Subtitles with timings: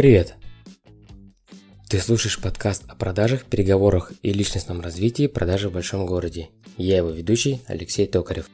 [0.00, 0.34] Привет!
[1.86, 6.48] Ты слушаешь подкаст о продажах, переговорах и личностном развитии продажи в большом городе.
[6.78, 8.48] Я его ведущий Алексей Токарев.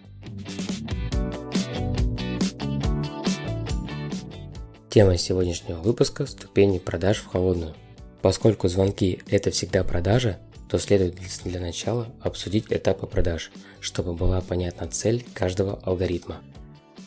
[4.90, 7.76] Тема сегодняшнего выпуска– ступени продаж в холодную.
[8.22, 14.88] Поскольку звонки– это всегда продажа, то следует для начала обсудить этапы продаж, чтобы была понятна
[14.88, 16.38] цель каждого алгоритма.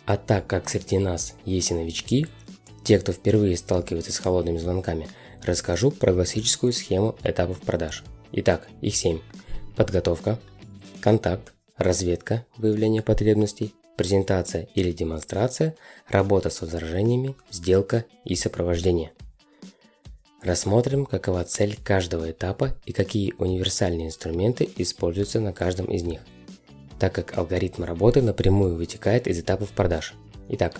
[0.05, 2.27] А так как среди нас есть и новички,
[2.83, 5.07] те, кто впервые сталкивается с холодными звонками,
[5.43, 8.03] расскажу про классическую схему этапов продаж.
[8.31, 9.19] Итак, их 7.
[9.75, 10.39] Подготовка,
[11.01, 15.75] контакт, разведка, выявление потребностей, презентация или демонстрация,
[16.07, 19.11] работа с возражениями, сделка и сопровождение.
[20.41, 26.21] Рассмотрим, какова цель каждого этапа и какие универсальные инструменты используются на каждом из них,
[26.97, 30.13] так как алгоритм работы напрямую вытекает из этапов продаж.
[30.47, 30.79] Итак,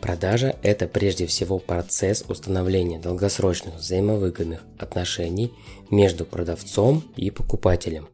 [0.00, 5.52] Продажа– это прежде всего процесс установления долгосрочных взаимовыгодных отношений
[5.90, 8.08] между продавцом и покупателем.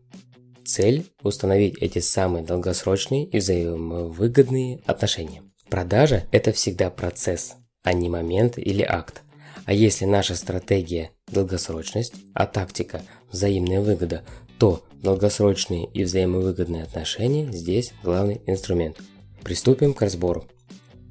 [0.64, 5.42] Цель– установить эти самые долгосрочные и взаимовыгодные отношения.
[5.69, 9.22] Продажа– это всегда процесс, а не момент или акт.
[9.64, 14.22] А если наша стратегия– долгосрочность, а тактика– взаимная выгода,
[14.58, 18.98] то долгосрочные и взаимовыгодные отношения здесь главный инструмент.
[19.42, 20.47] Приступим к разбору.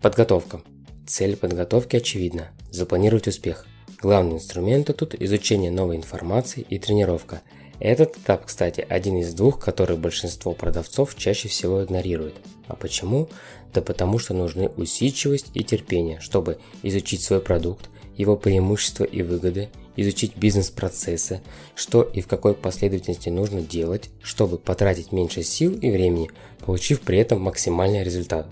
[0.01, 0.63] Подготовка.
[1.05, 3.67] Цель подготовки очевидна– запланировать успех.
[4.01, 7.43] Главные инструменты тут– изучение новой информации и тренировка.
[7.79, 12.33] Этот этап, кстати, один из двух, который большинство продавцов чаще всего игнорирует.
[12.67, 13.29] А почему?
[13.75, 19.69] Да потому что нужны усидчивость и терпение, чтобы изучить свой продукт, его преимущества и выгоды,
[19.95, 21.41] изучить бизнес-процессы,
[21.75, 26.31] что и в какой последовательности нужно делать, чтобы потратить меньше сил и времени,
[26.65, 28.47] получив при этом максимальный результат.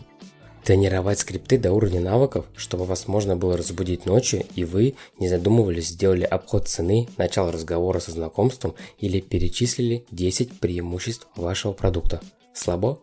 [0.63, 5.87] Тренировать скрипты до уровня навыков, чтобы вас можно было разбудить ночью, и вы, не задумывались,
[5.87, 12.21] сделали обход цены, начал разговора со знакомством или перечислили 10 преимуществ вашего продукта.
[12.53, 12.99] Слабо?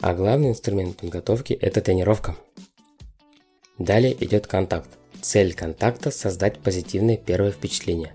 [0.00, 2.36] А главный инструмент подготовки– это тренировка.
[3.78, 4.88] Далее идет контакт.
[5.22, 8.12] Цель контакта– создать позитивное первое впечатление.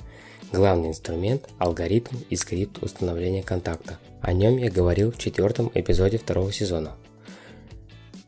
[0.52, 3.98] Главный инструмент– алгоритм и скрипт установления контакта.
[4.22, 6.96] О нем я говорил в четвертом эпизоде второго сезона.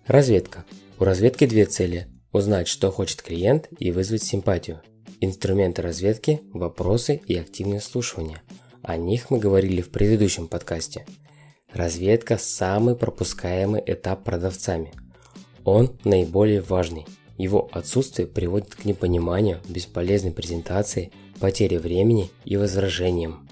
[0.07, 0.65] Разведка.
[0.99, 4.81] У разведки две цели– узнать, что хочет клиент и вызвать симпатию.
[5.21, 8.41] Инструменты разведки– вопросы и активное слушание.
[8.81, 11.05] О них мы говорили в предыдущем подкасте.
[11.71, 14.91] Разведка– самый пропускаемый этап продавцами.
[15.63, 17.05] Он наиболее важный.
[17.37, 23.47] Его отсутствие приводит к непониманию, бесполезной презентации, потере времени и возражениям.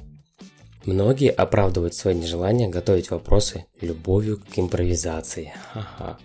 [0.86, 5.54] Многие оправдывают свое нежелание готовить вопросы любовью к импровизации.
[5.74, 6.18] Ха-ха.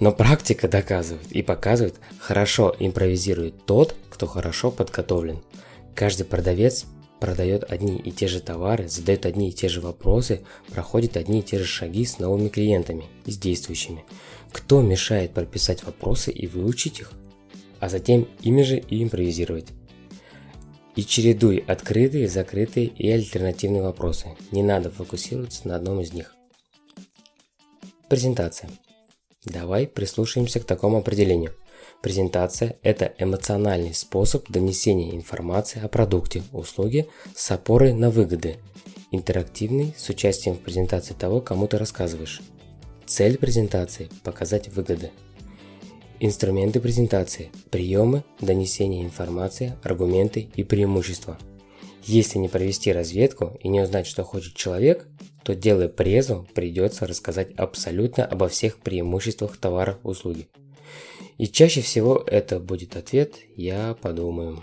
[0.00, 5.38] Но практика доказывает и показывает, хорошо импровизирует тот, кто хорошо подготовлен.
[5.94, 6.86] Каждый продавец
[7.20, 11.42] продает одни и те же товары, задает одни и те же вопросы, проходит одни и
[11.42, 14.04] те же шаги с новыми клиентами и с действующими.
[14.50, 17.12] Кто мешает прописать вопросы и выучить их,
[17.78, 19.68] а затем ими же и импровизировать?
[20.96, 24.28] И чередуй открытые, закрытые и альтернативные вопросы.
[24.52, 26.34] Не надо фокусироваться на одном из них.
[28.08, 28.70] Презентация.
[29.44, 31.54] Давай прислушаемся к такому определению.
[32.00, 38.56] Презентация– это эмоциональный способ донесения информации о продукте, услуге с опорой на выгоды.
[39.10, 42.40] Интерактивный с участием в презентации того, кому ты рассказываешь.
[43.06, 45.10] Цель презентации– показать выгоды.
[46.20, 51.38] Инструменты презентации, приемы, донесения информации, аргументы и преимущества.
[52.04, 55.08] Если не провести разведку и не узнать, что хочет человек,
[55.42, 60.48] то делая презу, придется рассказать абсолютно обо всех преимуществах товара услуги.
[61.36, 64.60] И чаще всего это будет ответ «я подумаю».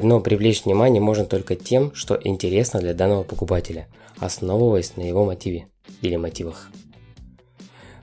[0.00, 5.66] Но привлечь внимание можно только тем, что интересно для данного покупателя, основываясь на его мотиве
[6.00, 6.70] или мотивах.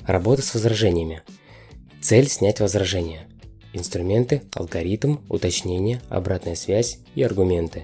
[0.05, 1.21] Работа с возражениями–
[2.01, 3.27] Цель– снять возражения.
[3.73, 7.83] Инструменты, алгоритм, уточнение, обратная связь и аргументы.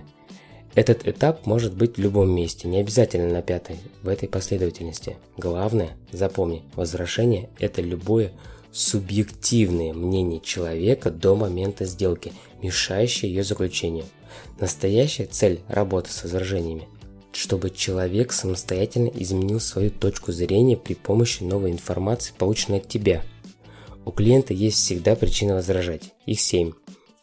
[0.74, 5.18] Этот этап может быть в любом месте, не обязательно на пятой, в этой последовательности.
[5.38, 8.32] Главное, запомни, возражение– это любое
[8.72, 14.06] субъективное мнение человека до момента сделки, мешающее ее заключению.
[14.60, 16.88] Настоящая цель работы с возражениями
[17.34, 23.22] чтобы человек самостоятельно изменил свою точку зрения при помощи новой информации, полученной от тебя–
[24.08, 26.14] у клиента есть всегда причина возражать.
[26.26, 26.72] Их 7.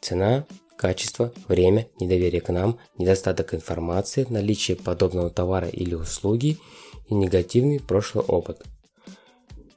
[0.03, 0.45] Цена,
[0.77, 6.59] качество, время, недоверие к нам, недостаток информации, наличие подобного товара или услуги
[7.09, 8.63] и негативный прошлый опыт.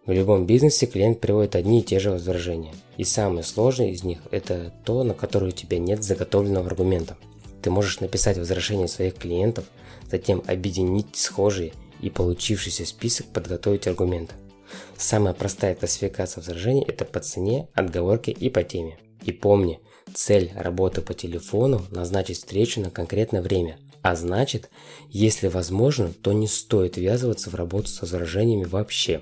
[0.05, 2.73] В любом бизнесе клиент приводит одни и те же возражения.
[2.97, 7.15] И самый сложный из них– это то, на которое у тебя нет заготовленного аргумента.
[7.61, 9.63] Ты можешь написать возражения своих клиентов,
[10.11, 11.71] затем объединить схожие
[12.01, 14.33] и получившийся список подготовить аргументы.
[14.97, 18.97] Самая простая классификация возражений– это по цене, отговорке и по теме.
[19.23, 19.79] И помни,
[20.13, 23.77] цель работы по телефону– назначить встречу на конкретное время.
[24.01, 24.71] А значит,
[25.09, 29.21] если возможно, то не стоит ввязываться в работу с возражениями вообще.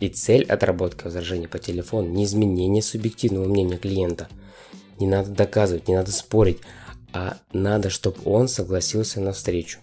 [0.00, 4.28] И цель отработки возражений по телефону– не изменение субъективного мнения клиента.
[4.98, 6.58] Не надо доказывать, не надо спорить,
[7.12, 9.78] а надо, чтобы он согласился на встречу.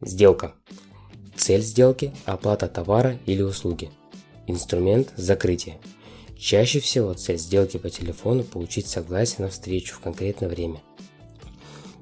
[0.00, 0.54] Сделка.
[1.36, 3.90] Цель сделки– оплата товара или услуги.
[4.48, 5.78] Инструмент– закрытие.
[6.38, 10.80] Чаще всего цель сделки по телефону– получить согласие на встречу в конкретное время.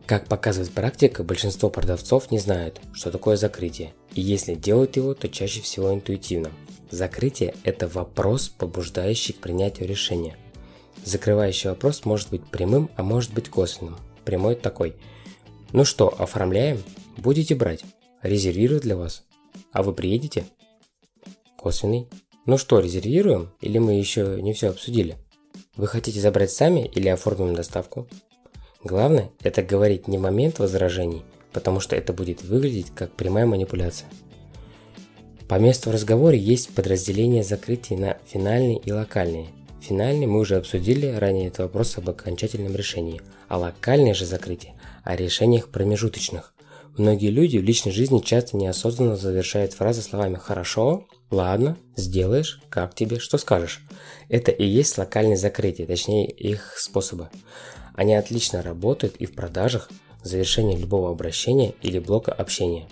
[0.07, 5.29] Как показывает практика, большинство продавцов не знают, что такое закрытие, и если делают его, то
[5.29, 6.53] чаще всего интуитивно.
[6.93, 10.37] Закрытие– это вопрос, побуждающий к принятию решения.
[11.05, 13.97] Закрывающий вопрос может быть прямым, а может быть косвенным.
[14.25, 14.95] Прямой такой.
[15.73, 16.81] Ну что, оформляем?
[17.17, 17.85] Будете брать?
[18.23, 19.25] Резервирую для вас.
[19.73, 20.47] А вы приедете?
[21.57, 22.07] Косвенный.
[22.47, 23.51] Ну что, резервируем?
[23.61, 25.17] Или мы еще не все обсудили?
[25.75, 28.07] Вы хотите забрать сами или оформим доставку?
[28.85, 34.09] Главное, это говорить не в момент возражений, потому что это будет выглядеть как прямая манипуляция.
[35.49, 39.49] По месту в разговоре есть подразделение закрытий на финальные и локальные.
[39.81, 45.17] Финальные мы уже обсудили ранее этот вопрос об окончательном решении, а локальные же закрытия о
[45.17, 46.55] решениях промежуточных.
[46.97, 53.19] Многие люди в личной жизни часто неосознанно завершают фразы словами «хорошо», «ладно», «сделаешь», «как тебе»,
[53.19, 53.83] «что скажешь».
[54.29, 57.29] Это и есть локальные закрытия, точнее их способы.
[57.95, 59.91] Они отлично работают и в продажах,
[60.23, 62.89] завершении любого обращения или блока общения.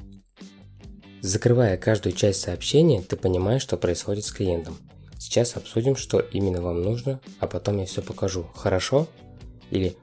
[1.20, 4.76] Закрывая каждую часть сообщения, ты понимаешь, что происходит с клиентом.
[5.18, 8.46] Сейчас обсудим, что именно вам нужно, а потом я все покажу.
[8.54, 9.08] Хорошо?
[9.70, 9.96] Или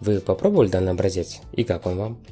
[0.00, 2.24] вы попробовали данный образец и как он вам?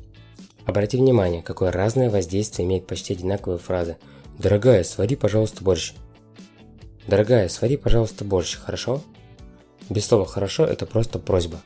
[0.66, 3.96] Обрати внимание, какое разное воздействие имеет почти одинаковые фразы.
[4.38, 5.94] «Дорогая, свари, пожалуйста, борщ».
[7.06, 9.02] «Дорогая, свари, пожалуйста, борщ, хорошо?»
[9.88, 11.60] Без слова «хорошо» это просто просьба.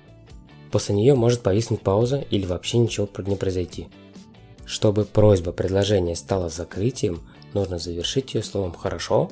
[0.71, 3.89] После нее может повиснуть пауза или вообще ничего не произойти.
[4.67, 7.21] Чтобы просьба предложения стала закрытием,
[7.55, 9.31] нужно завершить ее словом «хорошо».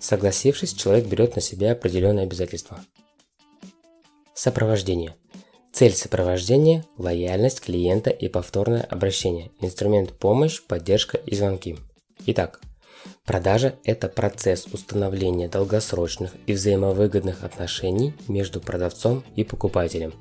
[0.00, 2.80] Согласившись, человек берет на себя определенные обязательства.
[4.34, 5.14] Сопровождение–
[5.74, 9.50] Цель сопровождения– лояльность клиента и повторное обращение.
[9.60, 11.76] Инструмент– помощь, поддержка и звонки.
[12.26, 12.62] Итак,
[13.26, 20.14] продажа– это процесс установления долгосрочных и взаимовыгодных отношений между продавцом и покупателем.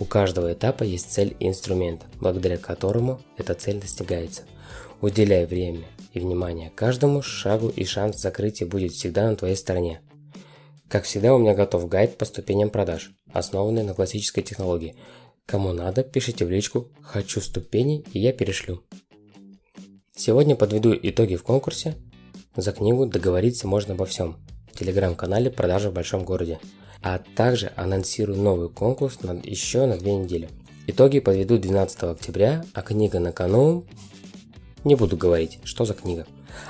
[0.00, 4.42] У каждого этапа есть цель и инструмент, благодаря которому эта цель достигается.
[5.00, 10.00] Уделяй время и внимание каждому шагу и шанс закрытия будет всегда на твоей стороне.
[10.88, 14.96] Как всегда, у меня готов гайд по ступеням продаж, основанный на классической технологии.
[15.46, 18.82] Кому надо, пишите в личку «Хочу ступени» и я перешлю.
[20.18, 21.94] Сегодня подведу итоги в конкурсе.
[22.56, 24.38] За книгу договориться можно обо всем.
[24.72, 26.58] В телеграм-канале «Продажа в большом городе».
[27.02, 30.48] А также анонсирую новый конкурс на, еще на две недели.
[30.86, 33.84] Итоги подведу 12 октября, а книга на кону...
[34.84, 36.26] Не буду говорить, что за книга.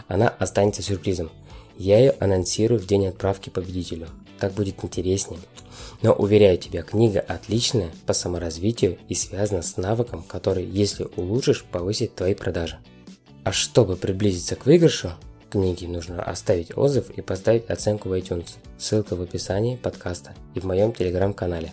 [0.09, 1.31] Она останется сюрпризом.
[1.79, 4.09] Я ее анонсирую в день отправки победителю.
[4.41, 5.39] Так будет интереснее.
[6.03, 12.17] Но уверяю тебя, книга отличная по саморазвитию и связана с навыком, который, если улучшишь, повысит
[12.17, 12.79] твои продажи.
[13.47, 15.13] А чтобы приблизиться к выигрышу,
[15.51, 18.57] книги нужно оставить отзыв и поставить оценку в iTunes.
[18.77, 21.73] Ссылка в описании подкаста и в моем телеграм-канале.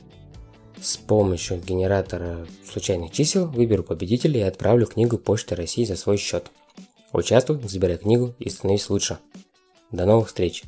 [0.80, 6.52] С помощью генератора случайных чисел выберу победителя и отправлю книгу Почты России за свой счет.
[7.12, 9.18] Участвуй, забирай книгу и становись лучше.
[9.92, 10.66] До новых встреч!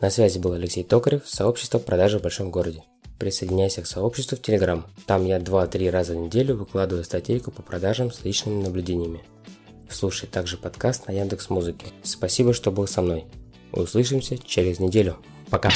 [0.00, 2.82] На связи был Алексей Токарев, сообщество продажи в большом городе.
[3.20, 4.84] Присоединяйся к сообществу в Телеграм.
[5.06, 9.22] Там я 2-3 раза в неделю выкладываю статейку по продажам с личными наблюдениями.
[9.88, 11.86] Слушай также подкаст на Яндекс Музыке.
[12.02, 13.24] Спасибо, что был со мной.
[13.72, 15.16] Услышимся через неделю.
[15.50, 15.70] Пока.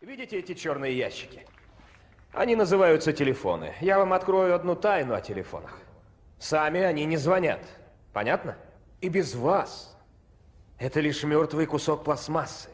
[0.00, 1.46] Видите эти черные ящики?
[2.32, 3.74] Они называются телефоны.
[3.80, 5.78] Я вам открою одну тайну о телефонах.
[6.38, 7.60] Сами они не звонят.
[8.12, 8.56] Понятно?
[9.00, 9.96] И без вас
[10.78, 12.70] это лишь мертвый кусок пластмассы.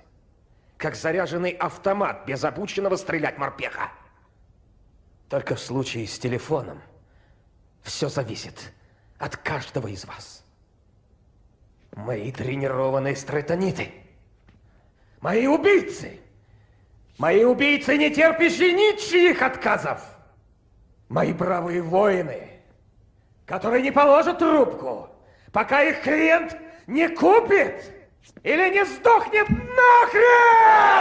[0.77, 3.91] Как заряженный автомат без обученного стрелять морпеха.
[5.29, 6.81] Только в случае с телефоном
[7.83, 8.73] все зависит
[9.19, 10.45] от каждого из вас.
[11.97, 13.93] Мои тренированные стратониты.
[15.21, 16.21] Мои убийцы.
[17.19, 20.03] Мои убийцы, не терпящие ничьих отказов.
[21.09, 22.49] Мои бравые воины,
[23.47, 25.09] которые не положат трубку,
[25.53, 26.57] пока их клиент
[26.87, 27.93] не купит
[28.43, 30.95] или не сдохнет нахрен!